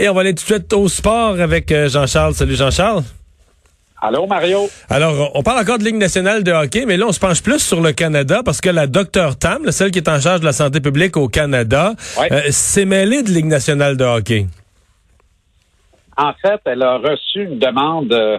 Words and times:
Et 0.00 0.08
on 0.08 0.14
va 0.14 0.20
aller 0.20 0.30
tout 0.30 0.36
de 0.44 0.52
suite 0.54 0.72
au 0.74 0.86
sport 0.88 1.40
avec 1.40 1.72
euh, 1.72 1.88
Jean-Charles. 1.88 2.34
Salut 2.34 2.54
Jean-Charles. 2.54 3.02
Allô, 4.00 4.28
Mario? 4.28 4.68
Alors, 4.88 5.32
on 5.34 5.42
parle 5.42 5.60
encore 5.60 5.78
de 5.78 5.82
Ligue 5.82 5.96
nationale 5.96 6.44
de 6.44 6.52
hockey, 6.52 6.86
mais 6.86 6.96
là, 6.96 7.06
on 7.08 7.12
se 7.12 7.18
penche 7.18 7.42
plus 7.42 7.58
sur 7.58 7.80
le 7.80 7.90
Canada 7.90 8.42
parce 8.44 8.60
que 8.60 8.68
la 8.70 8.86
docteur 8.86 9.36
Tam, 9.36 9.68
celle 9.72 9.90
qui 9.90 9.98
est 9.98 10.08
en 10.08 10.20
charge 10.20 10.38
de 10.38 10.44
la 10.44 10.52
santé 10.52 10.80
publique 10.80 11.16
au 11.16 11.26
Canada, 11.28 11.94
Ouais. 12.16 12.32
euh, 12.32 12.42
s'est 12.50 12.84
mêlée 12.84 13.24
de 13.24 13.30
Ligue 13.30 13.46
nationale 13.46 13.96
de 13.96 14.04
hockey. 14.04 14.46
En 16.16 16.32
fait, 16.40 16.60
elle 16.66 16.82
a 16.84 16.98
reçu 16.98 17.42
une 17.42 17.58
demande 17.58 18.12
euh, 18.12 18.38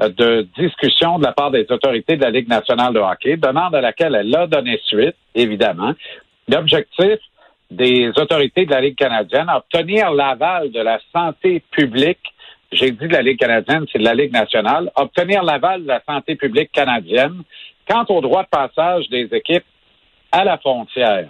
de 0.00 0.48
discussion 0.58 1.20
de 1.20 1.24
la 1.24 1.32
part 1.32 1.52
des 1.52 1.66
autorités 1.70 2.16
de 2.16 2.22
la 2.22 2.30
Ligue 2.30 2.48
nationale 2.48 2.92
de 2.92 2.98
hockey, 2.98 3.36
demande 3.36 3.76
à 3.76 3.80
laquelle 3.80 4.16
elle 4.16 4.34
a 4.34 4.48
donné 4.48 4.80
suite, 4.86 5.14
évidemment. 5.36 5.92
L'objectif 6.48 7.18
des 7.70 8.08
autorités 8.16 8.64
de 8.64 8.70
la 8.70 8.80
Ligue 8.80 8.96
canadienne, 8.96 9.48
obtenir 9.54 10.10
l'aval 10.10 10.70
de 10.70 10.80
la 10.80 10.98
santé 11.12 11.62
publique, 11.70 12.20
j'ai 12.72 12.90
dit 12.90 13.06
de 13.06 13.12
la 13.12 13.22
Ligue 13.22 13.38
canadienne, 13.38 13.86
c'est 13.92 13.98
de 13.98 14.04
la 14.04 14.14
Ligue 14.14 14.32
nationale, 14.32 14.90
obtenir 14.96 15.42
l'aval 15.42 15.82
de 15.82 15.88
la 15.88 16.02
santé 16.08 16.36
publique 16.36 16.70
canadienne 16.72 17.42
quant 17.88 18.04
au 18.08 18.20
droit 18.20 18.42
de 18.42 18.48
passage 18.48 19.08
des 19.08 19.28
équipes 19.32 19.64
à 20.32 20.44
la 20.44 20.58
frontière. 20.58 21.28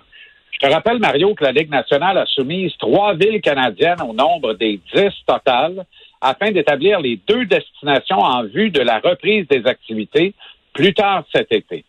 Je 0.51 0.66
te 0.66 0.73
rappelle, 0.73 0.98
Mario, 0.98 1.34
que 1.34 1.45
la 1.45 1.52
Ligue 1.52 1.70
nationale 1.70 2.16
a 2.16 2.27
soumis 2.27 2.74
trois 2.79 3.15
villes 3.15 3.43
canadiennes 3.43 4.01
au 4.01 4.15
nombre 4.15 4.55
des 4.55 4.80
dix 4.95 5.12
totales 5.27 5.84
afin 6.21 6.51
d'établir 6.51 7.01
les 7.01 7.21
deux 7.29 7.45
destinations 7.45 8.21
en 8.21 8.45
vue 8.45 8.71
de 8.71 8.80
la 8.80 8.98
reprise 8.98 9.46
des 9.48 9.66
activités 9.66 10.32
plus 10.73 10.95
tard 10.95 11.24
cet 11.34 11.52
été. 11.52 11.84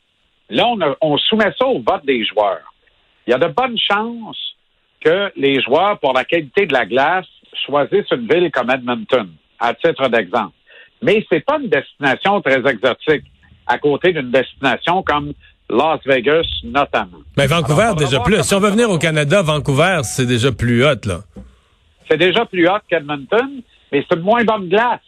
Là, 0.50 0.68
on, 0.68 0.78
on 1.02 1.18
soumet 1.18 1.54
ça 1.58 1.66
au 1.66 1.80
vote 1.80 2.06
des 2.06 2.26
joueurs. 2.26 2.74
Il 3.26 3.32
y 3.32 3.34
a 3.34 3.38
de 3.38 3.48
bonnes 3.48 3.78
chances 3.78 4.47
que 5.02 5.32
les 5.36 5.62
joueurs, 5.62 6.00
pour 6.00 6.14
la 6.14 6.24
qualité 6.26 6.66
de 6.66 6.74
la 6.74 6.86
glace, 6.86 7.26
choisissent 7.66 8.12
une 8.12 8.28
ville 8.28 8.52
comme 8.52 8.70
Edmonton, 8.72 9.30
à 9.60 9.74
titre 9.74 10.08
d'exemple. 10.10 10.54
Mais 11.02 11.26
c'est 11.32 11.46
pas 11.46 11.58
une 11.62 11.70
destination 11.70 12.42
très 12.42 12.58
exotique, 12.70 13.24
à 13.68 13.78
côté 13.78 14.14
d'une 14.14 14.32
destination 14.32 15.04
comme 15.04 15.34
Las 15.70 16.00
Vegas, 16.06 16.46
notamment. 16.64 17.20
Mais 17.38 17.46
Vancouver, 17.48 17.84
Alors, 17.84 17.96
déjà 17.96 18.20
plus. 18.22 18.42
Si 18.44 18.56
on 18.56 18.60
veut 18.60 18.70
venir 18.72 18.90
au 18.90 18.98
Canada, 18.98 19.42
Vancouver, 19.42 20.00
c'est 20.04 20.26
déjà 20.26 20.52
plus 20.52 20.86
hot, 20.86 21.06
là. 21.06 21.20
C'est 22.10 22.18
déjà 22.18 22.46
plus 22.46 22.68
haut 22.68 22.78
qu'Edmonton, 22.90 23.62
mais 23.92 24.04
c'est 24.10 24.16
une 24.18 24.24
moins 24.24 24.44
bonne 24.46 24.70
glace. 24.70 25.02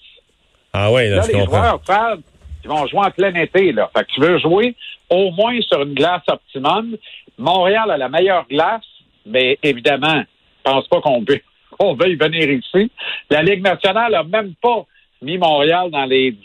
Ah 0.74 0.92
ouais, 0.92 1.10
là, 1.10 1.18
Là, 1.18 1.22
je 1.24 1.28
les 1.32 1.40
comprends. 1.40 1.58
joueurs 1.64 1.82
savent 1.88 2.20
qu'ils 2.62 2.70
vont 2.70 2.86
jouer 2.88 3.00
en 3.00 3.12
plein 3.12 3.34
été. 3.36 3.72
Là. 3.72 3.90
Fait 3.96 4.04
que 4.04 4.12
tu 4.14 4.20
veux 4.22 4.38
jouer 4.38 4.76
au 5.10 5.32
moins 5.32 5.60
sur 5.62 5.82
une 5.82 5.94
glace 5.94 6.22
optimum. 6.28 6.96
Montréal 7.38 7.90
a 7.90 7.98
la 7.98 8.10
meilleure 8.10 8.46
glace, 8.50 8.84
mais 9.30 9.58
évidemment, 9.64 10.24
je 10.66 10.72
pense 10.72 10.88
pas 10.88 11.02
qu'on 11.02 11.24
veut, 11.28 11.42
on 11.80 11.94
venir 11.96 12.50
ici. 12.52 12.92
La 13.30 13.42
Ligue 13.42 13.62
nationale 13.64 14.14
a 14.16 14.24
même 14.24 14.54
pas 14.62 14.86
mis 15.22 15.38
Montréal 15.38 15.90
dans 15.92 16.06
les 16.06 16.32
10 16.32 16.38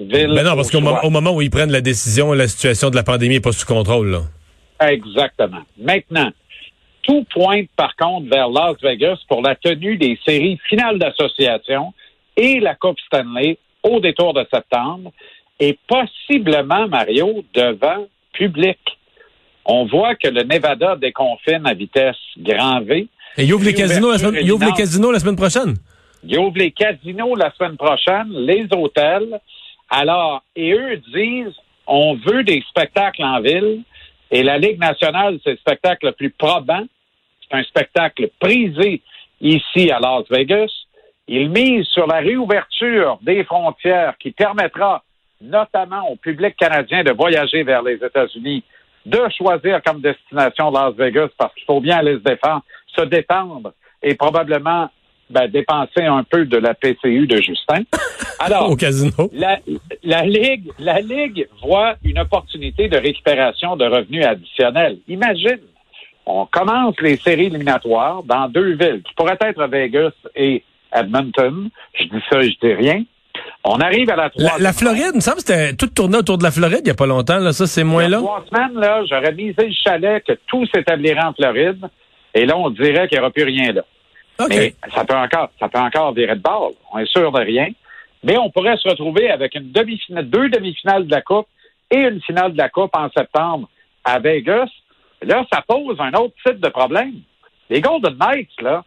villes. 0.00 0.32
Ben 0.34 0.44
non, 0.44 0.54
parce 0.54 0.74
au 0.74 0.78
qu'au 0.78 0.84
mo- 0.84 1.10
moment 1.10 1.34
où 1.34 1.42
ils 1.42 1.50
prennent 1.50 1.72
la 1.72 1.80
décision, 1.80 2.32
la 2.32 2.46
situation 2.48 2.90
de 2.90 2.96
la 2.96 3.02
pandémie 3.02 3.36
n'est 3.36 3.40
pas 3.40 3.52
sous 3.52 3.66
contrôle, 3.66 4.10
là. 4.10 4.20
Exactement. 4.86 5.62
Maintenant, 5.78 6.30
tout 7.02 7.24
pointe 7.32 7.68
par 7.76 7.96
contre 7.96 8.28
vers 8.28 8.48
Las 8.48 8.76
Vegas 8.82 9.18
pour 9.28 9.42
la 9.42 9.54
tenue 9.56 9.96
des 9.96 10.18
séries 10.26 10.58
finales 10.68 10.98
d'association 10.98 11.92
et 12.36 12.60
la 12.60 12.74
Coupe 12.74 12.98
Stanley 13.00 13.58
au 13.82 13.98
détour 14.00 14.34
de 14.34 14.46
septembre 14.52 15.10
et 15.58 15.76
possiblement, 15.88 16.86
Mario, 16.86 17.44
devant 17.54 18.06
public. 18.32 18.78
On 19.70 19.84
voit 19.84 20.14
que 20.14 20.28
le 20.28 20.44
Nevada 20.44 20.96
déconfine 20.96 21.66
à 21.66 21.74
vitesse 21.74 22.16
grand 22.38 22.80
V. 22.80 23.06
Et 23.36 23.44
ils 23.44 23.52
ouvrent 23.52 23.66
les 23.66 23.74
casinos 23.74 24.10
la 24.10 24.18
semaine, 24.18 24.42
ils 24.42 24.50
ouvrent 24.50 24.64
les 24.64 24.72
casinos 24.72 25.12
la 25.12 25.18
semaine 25.18 25.36
prochaine? 25.36 25.74
Ils 26.24 26.38
ouvrent 26.38 26.58
les 26.58 26.72
casinos 26.72 27.36
la 27.36 27.52
semaine 27.52 27.76
prochaine, 27.76 28.32
les 28.32 28.66
hôtels. 28.72 29.38
Alors, 29.90 30.42
et 30.56 30.72
eux 30.72 30.96
disent, 31.14 31.54
on 31.86 32.14
veut 32.14 32.44
des 32.44 32.64
spectacles 32.70 33.22
en 33.22 33.40
ville. 33.40 33.82
Et 34.30 34.42
la 34.42 34.56
Ligue 34.56 34.80
nationale, 34.80 35.38
c'est 35.44 35.52
le 35.52 35.56
spectacle 35.58 36.06
le 36.06 36.12
plus 36.12 36.30
probant. 36.30 36.84
C'est 37.42 37.56
un 37.58 37.62
spectacle 37.62 38.30
prisé 38.40 39.02
ici 39.40 39.90
à 39.90 40.00
Las 40.00 40.24
Vegas. 40.30 40.70
Ils 41.28 41.50
misent 41.50 41.86
sur 41.88 42.06
la 42.06 42.20
réouverture 42.20 43.18
des 43.20 43.44
frontières 43.44 44.16
qui 44.18 44.30
permettra 44.30 45.04
notamment 45.42 46.10
au 46.10 46.16
public 46.16 46.56
canadien 46.56 47.04
de 47.04 47.12
voyager 47.12 47.62
vers 47.62 47.82
les 47.82 47.94
États-Unis, 47.94 48.64
de 49.08 49.20
choisir 49.36 49.80
comme 49.82 50.00
destination 50.00 50.70
Las 50.70 50.94
Vegas 50.94 51.28
parce 51.38 51.54
qu'il 51.54 51.64
faut 51.64 51.80
bien 51.80 51.98
aller 51.98 52.14
se 52.14 52.22
défendre, 52.22 52.62
se 52.96 53.02
détendre 53.04 53.72
et 54.02 54.14
probablement 54.14 54.90
ben, 55.30 55.48
dépenser 55.48 56.04
un 56.04 56.22
peu 56.24 56.44
de 56.46 56.56
la 56.56 56.74
PCU 56.74 57.26
de 57.26 57.36
Justin. 57.36 57.82
Alors, 58.38 58.70
Au 58.70 58.76
casino. 58.76 59.30
la, 59.32 59.58
la 60.02 60.22
Ligue, 60.22 60.70
la 60.78 61.00
Ligue 61.00 61.48
voit 61.62 61.96
une 62.04 62.18
opportunité 62.18 62.88
de 62.88 62.96
récupération 62.96 63.76
de 63.76 63.84
revenus 63.84 64.24
additionnels. 64.24 64.98
Imagine, 65.08 65.58
on 66.24 66.46
commence 66.46 66.94
les 67.00 67.16
séries 67.16 67.46
éliminatoires 67.46 68.22
dans 68.22 68.48
deux 68.48 68.74
villes, 68.76 69.02
qui 69.02 69.14
pourraient 69.14 69.38
être 69.40 69.66
Vegas 69.66 70.12
et 70.36 70.62
Edmonton. 70.94 71.68
Je 71.94 72.04
dis 72.04 72.22
ça, 72.30 72.40
je 72.42 72.54
dis 72.62 72.74
rien. 72.74 73.02
On 73.64 73.78
arrive 73.80 74.08
à 74.10 74.16
la 74.16 74.30
troisième. 74.30 74.62
la 74.62 74.72
Floride, 74.72 75.10
il 75.12 75.16
me 75.16 75.20
semble 75.20 75.36
que 75.38 75.42
c'était 75.42 75.74
tout 75.74 75.88
tourné 75.88 76.18
autour 76.18 76.38
de 76.38 76.44
la 76.44 76.50
Floride 76.50 76.80
il 76.80 76.84
n'y 76.84 76.90
a 76.90 76.94
pas 76.94 77.06
longtemps. 77.06 77.38
Là. 77.38 77.52
Ça, 77.52 77.66
c'est 77.66 77.84
moins 77.84 78.08
là. 78.08 78.18
trois 78.18 78.44
semaines, 78.50 78.78
là, 78.78 79.02
j'aurais 79.10 79.32
misé 79.32 79.66
le 79.66 79.74
chalet 79.84 80.24
que 80.24 80.32
tout 80.46 80.64
s'établirait 80.72 81.24
en 81.24 81.32
Floride. 81.34 81.84
Et 82.34 82.46
là, 82.46 82.56
on 82.56 82.70
dirait 82.70 83.08
qu'il 83.08 83.18
n'y 83.18 83.22
aura 83.22 83.30
plus 83.30 83.44
rien 83.44 83.72
là. 83.72 83.82
OK. 84.40 84.50
Mais 84.50 84.74
ça 84.94 85.04
peut 85.04 85.16
encore, 85.16 85.50
ça 85.58 85.68
peut 85.68 85.78
encore 85.80 86.12
virer 86.12 86.36
de 86.36 86.40
balle. 86.40 86.72
On 86.92 86.98
est 86.98 87.10
sûr 87.10 87.32
de 87.32 87.40
rien. 87.40 87.68
Mais 88.22 88.36
on 88.38 88.50
pourrait 88.50 88.76
se 88.76 88.88
retrouver 88.88 89.30
avec 89.30 89.54
une 89.54 89.72
demi-finale, 89.72 90.28
deux 90.28 90.48
demi-finales 90.48 91.06
de 91.06 91.10
la 91.10 91.22
Coupe 91.22 91.48
et 91.90 91.98
une 91.98 92.20
finale 92.22 92.52
de 92.52 92.58
la 92.58 92.68
Coupe 92.68 92.94
en 92.96 93.08
septembre 93.10 93.68
à 94.04 94.18
Vegas. 94.18 94.68
Là, 95.22 95.44
ça 95.52 95.62
pose 95.66 95.96
un 95.98 96.12
autre 96.14 96.34
type 96.46 96.60
de 96.60 96.68
problème. 96.68 97.14
Les 97.70 97.80
Golden 97.80 98.16
Knights, 98.16 98.60
là, 98.60 98.84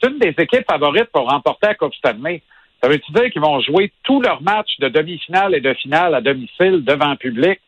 c'est 0.00 0.10
une 0.10 0.18
des 0.18 0.34
équipes 0.38 0.64
favorites 0.68 1.10
pour 1.12 1.28
remporter 1.28 1.68
la 1.68 1.74
Coupe 1.74 1.94
Stanley. 1.94 2.42
Ça 2.82 2.88
veut-tu 2.88 3.12
dire 3.12 3.30
qu'ils 3.30 3.42
vont 3.42 3.60
jouer 3.60 3.92
tous 4.04 4.20
leurs 4.20 4.42
matchs 4.42 4.78
de 4.78 4.88
demi-finale 4.88 5.54
et 5.54 5.60
de 5.60 5.74
finale 5.74 6.14
à 6.14 6.20
domicile 6.20 6.84
devant 6.84 7.10
le 7.10 7.16
public 7.16 7.60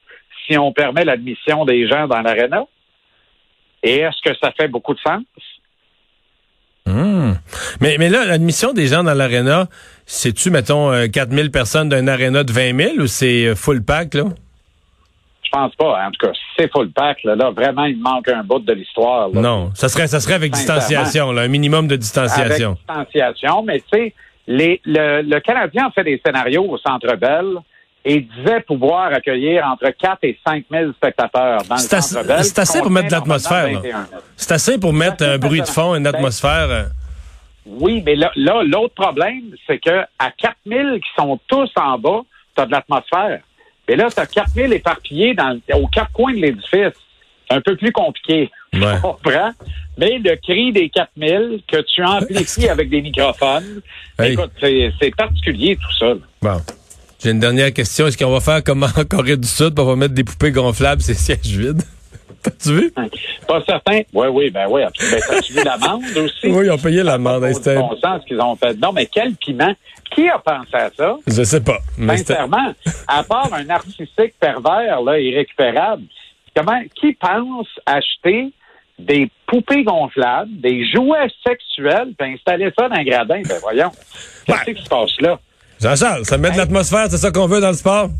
si 0.46 0.56
on 0.56 0.72
permet 0.72 1.04
l'admission 1.04 1.64
des 1.64 1.88
gens 1.88 2.06
dans 2.06 2.20
l'aréna? 2.20 2.64
Et 3.82 3.98
est-ce 3.98 4.20
que 4.22 4.36
ça 4.40 4.52
fait 4.52 4.68
beaucoup 4.68 4.94
de 4.94 5.00
sens? 5.00 5.22
Hmm. 6.86 7.32
Mais, 7.80 7.96
mais 7.98 8.08
là, 8.08 8.24
l'admission 8.24 8.72
des 8.72 8.86
gens 8.86 9.02
dans 9.02 9.14
l'aréna, 9.14 9.66
c'est-tu, 10.06 10.50
mettons, 10.50 10.92
euh, 10.92 11.06
4000 11.06 11.50
personnes 11.50 11.88
d'un 11.88 12.06
aréna 12.08 12.44
de 12.44 12.52
20 12.52 12.76
000 12.76 12.96
ou 12.98 13.06
c'est 13.06 13.46
euh, 13.46 13.54
full 13.54 13.82
pack, 13.84 14.14
là? 14.14 14.24
Je 15.42 15.50
pense 15.50 15.74
pas. 15.74 16.06
En 16.06 16.10
tout 16.10 16.26
cas, 16.26 16.32
si 16.32 16.40
c'est 16.56 16.70
full 16.70 16.90
pack, 16.92 17.24
là, 17.24 17.34
là, 17.34 17.50
vraiment, 17.50 17.84
il 17.84 17.98
manque 17.98 18.28
un 18.28 18.44
bout 18.44 18.60
de 18.60 18.72
l'histoire. 18.72 19.30
Non. 19.30 19.72
Ça 19.74 19.88
serait, 19.88 20.06
ça 20.06 20.20
serait 20.20 20.34
avec 20.34 20.52
distanciation, 20.52 21.32
là, 21.32 21.42
un 21.42 21.48
minimum 21.48 21.88
de 21.88 21.96
distanciation. 21.96 22.76
Avec 22.88 23.08
distanciation, 23.08 23.62
mais 23.62 23.80
tu 23.80 23.98
sais, 23.98 24.14
les- 24.58 24.80
le, 24.84 25.22
le 25.22 25.40
Canadien 25.40 25.86
a 25.86 25.90
fait 25.90 26.04
des 26.04 26.20
scénarios 26.24 26.66
au 26.68 26.78
Centre 26.78 27.14
Bell 27.16 27.46
et 28.04 28.20
disait 28.20 28.60
pouvoir 28.60 29.12
accueillir 29.12 29.64
entre 29.66 29.90
4 29.90 30.18
et 30.24 30.38
5 30.46 30.64
000 30.70 30.92
spectateurs 30.92 31.62
dans 31.68 31.74
le 31.76 31.80
Centre 31.80 32.26
Bell. 32.26 32.44
c'est 32.44 32.58
assez 32.58 32.80
pour 32.80 32.90
mettre 32.90 33.08
de 33.08 33.12
l'atmosphère, 33.12 33.66
là. 33.66 33.72
normalement 33.72 33.98
21 33.98 34.06
000. 34.10 34.22
C'est 34.36 34.52
assez 34.52 34.78
pour 34.78 34.92
mettre 34.92 35.24
un 35.24 35.38
bruit 35.38 35.60
de 35.60 35.66
fond, 35.66 35.94
une 35.94 36.06
atmosphère. 36.06 36.68
euh, 36.70 36.84
Oui, 37.66 38.02
mais 38.04 38.16
là, 38.16 38.30
l'autre 38.36 38.94
problème, 38.94 39.42
c'est 39.66 39.78
que 39.78 40.00
à 40.18 40.30
4 40.36 40.56
000 40.66 40.96
qui 40.96 41.08
sont 41.16 41.38
tous 41.46 41.70
en 41.76 41.98
bas, 41.98 42.22
tu 42.56 42.62
as 42.62 42.66
de 42.66 42.72
l'atmosphère. 42.72 43.40
Mais 43.88 43.96
là, 43.96 44.08
tu 44.10 44.20
as 44.20 44.26
4 44.26 44.48
000 44.50 44.72
éparpillés 44.72 45.34
dans, 45.34 45.58
aux 45.74 45.86
quatre 45.88 46.12
coins 46.12 46.32
de 46.32 46.38
l'édifice. 46.38 46.94
C'est 47.48 47.56
un 47.56 47.60
peu 47.60 47.76
plus 47.76 47.92
compliqué. 47.92 48.50
Ouais. 48.72 48.80
Comprends? 49.02 49.50
Mais 50.00 50.18
le 50.18 50.34
cri 50.36 50.72
des 50.72 50.88
4 50.88 51.10
000 51.16 51.44
que 51.68 51.76
tu 51.82 52.02
amplifies 52.02 52.68
avec 52.76 52.88
des 52.88 53.02
microphones, 53.02 53.82
Hey. 54.18 54.32
écoute, 54.32 54.50
c'est 54.60 54.92
c'est 55.00 55.14
particulier 55.14 55.76
tout 55.76 55.96
ça. 55.98 56.14
Bon. 56.42 56.60
J'ai 57.22 57.30
une 57.32 57.40
dernière 57.40 57.72
question. 57.72 58.06
Est-ce 58.06 58.16
qu'on 58.16 58.30
va 58.30 58.40
faire 58.40 58.64
comme 58.64 58.82
en 58.82 59.04
Corée 59.08 59.36
du 59.36 59.46
Sud, 59.46 59.78
on 59.78 59.84
va 59.84 59.94
mettre 59.96 60.14
des 60.14 60.24
poupées 60.24 60.50
gonflables, 60.52 61.02
ces 61.02 61.14
sièges 61.14 61.40
vides? 61.46 61.82
T'as-tu 62.42 62.70
vu? 62.74 62.92
Pas 63.46 63.62
certain. 63.66 64.00
Oui, 64.14 64.26
oui, 64.32 64.50
ben 64.50 64.66
oui. 64.70 64.80
Ben, 64.82 65.36
As-tu 65.36 65.52
vu 65.52 65.60
l'amende 65.62 66.02
aussi? 66.16 66.46
Oui, 66.46 66.64
ils 66.64 66.70
ont 66.70 66.78
payé 66.78 67.02
l'amende. 67.02 67.44
Hein, 67.44 67.50
de 67.52 67.76
bon 67.78 67.96
sens 68.02 68.22
qu'ils 68.26 68.40
ont 68.40 68.56
fait. 68.56 68.72
Non, 68.80 68.92
mais 68.92 69.04
quel 69.06 69.34
piment? 69.34 69.74
Qui 70.14 70.28
a 70.28 70.38
pensé 70.38 70.74
à 70.74 70.90
ça? 70.96 71.16
Je 71.26 71.42
sais 71.42 71.60
pas. 71.60 71.78
Mais 71.98 72.16
Sincèrement, 72.16 72.74
à 73.06 73.22
part 73.22 73.52
un 73.52 73.64
narcissique 73.64 74.34
pervers, 74.40 75.02
là, 75.02 75.20
irrécupérable, 75.20 76.02
comment, 76.56 76.80
qui 76.98 77.12
pense 77.12 77.68
acheter 77.84 78.50
des 79.06 79.30
poupées 79.46 79.82
gonflables, 79.84 80.50
des 80.60 80.86
jouets 80.92 81.28
sexuels, 81.46 82.12
puis 82.18 82.32
installer 82.34 82.70
ça 82.78 82.88
dans 82.88 82.96
un 82.96 83.04
gradin? 83.04 83.42
Ben 83.48 83.58
voyons. 83.60 83.90
Qu'est-ce 84.46 84.58
Ouais. 84.66 84.74
qui 84.74 84.82
se 84.82 84.88
passe 84.88 85.20
là? 85.20 85.38
Jean-Charles, 85.82 86.24
ça 86.26 86.36
met 86.38 86.50
de 86.50 86.58
l'atmosphère, 86.58 87.06
c'est 87.10 87.16
ça 87.18 87.30
qu'on 87.30 87.46
veut 87.46 87.60
dans 87.60 87.68
le 87.70 87.74
sport? 87.74 88.10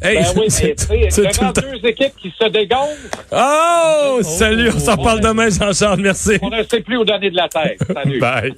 Hey, 0.00 0.16
Ben 0.18 0.24
oui, 0.36 0.40
mais 0.44 0.50
c'est- 0.50 0.74
tu 0.76 1.10
sais, 1.10 1.52
deux 1.54 1.88
équipes 1.88 2.14
qui 2.20 2.32
se 2.38 2.48
dégonflent, 2.48 3.08
Oh! 3.32 4.18
Salut, 4.22 4.70
on 4.74 4.78
s'en 4.78 4.94
On 4.98 5.02
parle 5.02 5.20
demain, 5.20 5.48
Jean-Charles. 5.50 6.00
Merci. 6.00 6.38
on 6.42 6.50
ne 6.50 6.62
sait 6.62 6.80
plus 6.80 6.98
où 6.98 7.04
donner 7.04 7.30
de 7.30 7.36
la 7.36 7.48
tête. 7.48 7.78
Salut. 7.92 8.18
Bye. 8.20 8.54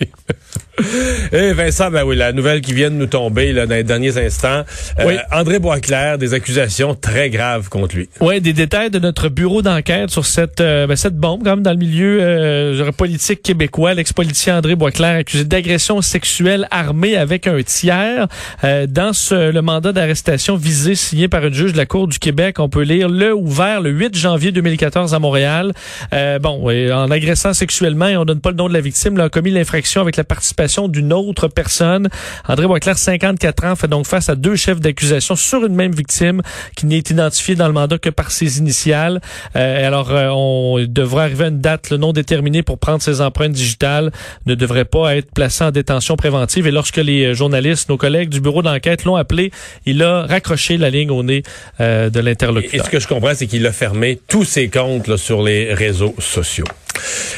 Et 1.33 1.53
Vincent, 1.53 1.91
ben 1.91 2.05
oui, 2.05 2.17
la 2.17 2.33
nouvelle 2.33 2.61
qui 2.61 2.73
vient 2.73 2.91
de 2.91 2.97
nous 2.97 3.07
tomber 3.07 3.53
là, 3.53 3.67
dans 3.67 3.75
les 3.75 3.85
derniers 3.85 4.17
instants. 4.19 4.65
Euh, 4.99 5.17
André 5.33 5.59
Boisclair, 5.59 6.19
des 6.19 6.35
accusations 6.35 6.95
très 6.95 7.31
graves 7.31 7.69
contre 7.69 7.97
lui. 7.97 8.09
Oui, 8.21 8.41
des 8.41 8.53
détails 8.53 8.91
de 8.91 8.99
notre 8.99 9.29
bureau 9.29 9.63
d'enquête 9.63 10.11
sur 10.11 10.27
cette 10.27 10.61
euh, 10.61 10.87
ben, 10.87 10.97
cette 10.97 11.17
bombe, 11.17 11.43
quand 11.45 11.57
même, 11.57 11.63
dans 11.63 11.73
le 11.73 11.77
milieu 11.77 12.19
euh, 12.21 12.93
politique 12.93 13.43
québécois. 13.43 13.95
L'ex-politicien 13.95 14.59
André 14.59 14.75
Boisclair 14.75 15.17
accusé 15.17 15.45
d'agression 15.45 16.03
sexuelle 16.03 16.67
armée 16.71 17.17
avec 17.17 17.47
un 17.47 17.63
tiers. 17.63 18.27
dans 18.89 19.13
ce, 19.13 19.51
le 19.51 19.63
mandat 19.63 19.93
d'arrestation 19.93 20.57
visé 20.57 20.95
signé 20.95 21.29
par 21.29 21.45
une 21.47 21.55
juge 21.55 21.73
de 21.73 21.77
la 21.77 21.87
Cour 21.87 22.09
du 22.09 22.19
Québec, 22.19 22.59
on 22.59 22.69
peut 22.69 22.83
lire 22.83 23.09
le 23.09 23.35
ouvert 23.35 23.81
le 23.81 23.91
8 23.91 24.17
janvier 24.17 24.53
2014 24.53 25.15
à 25.15 25.19
Montréal. 25.19 25.73
bon, 26.13 26.69
en 26.69 27.11
agressant 27.11 27.53
sexuellement, 27.53 28.09
et 28.09 28.17
on 28.17 28.25
donne 28.25 28.41
pas 28.41 28.51
le 28.51 28.57
nom 28.57 28.69
de 28.69 28.75
la 28.75 28.81
victime, 28.81 29.17
là, 29.17 29.25
a 29.25 29.29
commis 29.29 29.51
l'infraction 29.51 30.01
avec 30.01 30.17
la 30.17 30.25
participation 30.25 30.70
d'une 30.89 31.13
autre 31.13 31.49
personne. 31.49 32.09
André 32.49 32.67
Boisclair, 32.67 32.97
54 32.97 33.65
ans, 33.65 33.77
fait 33.77 33.89
donc 33.89 34.07
face 34.07 34.29
à 34.29 34.35
deux 34.35 34.57
chefs 34.57 34.81
d'accusation 34.81 35.37
sur 35.37 35.65
une 35.65 35.75
même 35.75 35.93
victime 35.93 36.43
qui 36.77 36.87
n'est 36.87 36.99
identifiée 36.99 37.55
dans 37.55 37.67
le 37.67 37.73
mandat 37.73 37.99
que 37.99 38.11
par 38.11 38.31
ses 38.31 38.59
initiales. 38.59 39.21
Euh, 39.57 39.87
alors, 39.87 40.11
euh, 40.11 40.29
on 40.29 40.85
devrait 40.87 41.25
arriver 41.25 41.45
à 41.45 41.49
une 41.49 41.61
date 41.61 41.93
non 41.93 42.13
déterminée 42.13 42.63
pour 42.63 42.79
prendre 42.79 43.03
ses 43.03 43.21
empreintes 43.21 43.53
digitales. 43.53 44.13
Ne 44.47 44.55
devrait 44.55 44.85
pas 44.85 45.17
être 45.17 45.33
placé 45.33 45.65
en 45.65 45.71
détention 45.71 46.17
préventive. 46.17 46.67
Et 46.67 46.71
lorsque 46.71 46.97
les 46.97 47.27
euh, 47.27 47.35
journalistes, 47.35 47.89
nos 47.89 47.97
collègues 47.97 48.29
du 48.29 48.41
bureau 48.41 48.63
d'enquête 48.63 49.05
l'ont 49.05 49.17
appelé, 49.17 49.51
il 49.87 50.03
a 50.03 50.23
raccroché 50.23 50.77
la 50.77 50.91
ligne 50.91 51.11
au 51.11 51.23
nez 51.23 51.43
de 51.79 52.21
l'interlocuteur. 52.21 52.81
Et 52.81 52.85
ce 52.85 52.91
que 52.91 53.01
je 53.01 53.09
comprends, 53.09 53.35
c'est 53.35 53.47
qu'il 53.47 53.67
a 53.67 53.73
fermé 53.73 54.21
tous 54.29 54.45
ses 54.45 54.69
comptes 54.69 55.17
sur 55.17 55.43
les 55.43 55.73
réseaux 55.73 56.15
sociaux. 56.19 56.67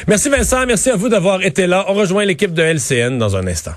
Merci 0.07 0.29
Vincent, 0.29 0.65
merci 0.65 0.89
à 0.89 0.95
vous 0.95 1.09
d'avoir 1.09 1.43
été 1.43 1.67
là. 1.67 1.85
On 1.87 1.93
rejoint 1.93 2.25
l'équipe 2.25 2.53
de 2.53 2.61
LCN 2.63 3.17
dans 3.17 3.35
un 3.35 3.47
instant. 3.47 3.73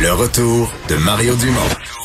Le 0.00 0.12
retour 0.12 0.72
de 0.88 0.96
Mario 0.96 1.34
Dumont. 1.36 2.01